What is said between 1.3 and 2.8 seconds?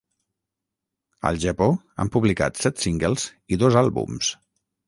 Japó, han publicat